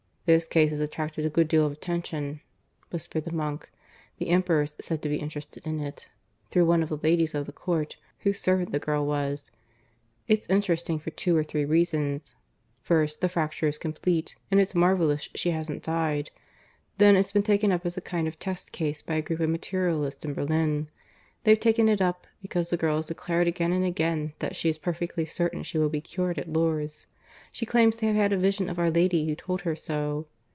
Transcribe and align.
"This 0.27 0.47
case 0.47 0.69
has 0.69 0.79
attracted 0.79 1.25
a 1.25 1.29
good 1.31 1.47
deal 1.49 1.65
of 1.65 1.71
attention," 1.73 2.39
whispered 2.91 3.25
the 3.25 3.33
monk. 3.33 3.69
"The 4.19 4.29
Emperor's 4.29 4.71
said 4.79 5.01
to 5.01 5.09
be 5.09 5.17
interested 5.17 5.65
in 5.65 5.79
it, 5.81 6.07
through 6.51 6.67
one 6.67 6.83
of 6.83 6.89
the 6.89 6.97
ladies 6.99 7.33
of 7.33 7.47
the 7.47 7.51
Court, 7.51 7.97
whose 8.19 8.39
servant 8.39 8.71
the 8.71 8.77
girl 8.79 9.03
was. 9.05 9.49
It's 10.27 10.47
interesting 10.47 10.99
for 10.99 11.09
two 11.09 11.35
or 11.35 11.43
three 11.43 11.65
reasons. 11.65 12.35
First, 12.83 13.19
the 13.19 13.27
fracture 13.29 13.67
is 13.67 13.77
complete, 13.79 14.35
and 14.51 14.59
it's 14.61 14.75
marvellous 14.75 15.27
she 15.33 15.49
hasn't 15.51 15.83
died. 15.83 16.29
Then 16.99 17.15
it's 17.17 17.31
been 17.33 17.43
taken 17.43 17.71
up 17.73 17.83
as 17.85 17.97
a 17.97 18.01
kind 18.01 18.25
of 18.27 18.37
test 18.39 18.71
case 18.71 19.01
by 19.01 19.15
a 19.15 19.23
group 19.23 19.39
of 19.41 19.49
materialists 19.49 20.23
in 20.23 20.35
Berlin. 20.35 20.87
They've 21.45 21.59
taken 21.59 21.89
it 21.89 21.99
up, 21.99 22.25
because 22.43 22.69
the 22.69 22.77
girl 22.77 22.97
has 22.97 23.07
declared 23.07 23.47
again 23.47 23.73
and 23.73 23.83
again 23.83 24.33
that 24.39 24.55
she 24.55 24.69
is 24.69 24.77
perfectly 24.77 25.25
certain 25.25 25.63
she 25.63 25.79
will 25.79 25.89
be 25.89 25.99
cured 25.99 26.37
at 26.37 26.47
Lourdes. 26.47 27.07
She 27.53 27.65
claims 27.65 27.97
to 27.97 28.05
have 28.05 28.15
had 28.15 28.31
a 28.31 28.37
vision 28.37 28.69
of 28.69 28.79
Our 28.79 28.89
Lady, 28.89 29.25
who 29.25 29.35
told 29.35 29.61
her 29.61 29.75
so. 29.75 30.25